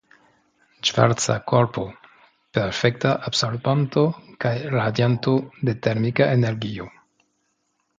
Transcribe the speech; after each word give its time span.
Ŝvarca 0.87 1.35
Korpo: 1.51 1.83
Perfekta 2.59 3.13
absorbanto 3.31 4.09
kaj 4.47 4.57
radianto 4.81 5.39
de 5.71 5.81
termika 5.89 6.33
energio. 6.41 6.95